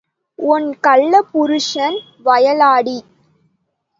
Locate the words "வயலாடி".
2.25-2.97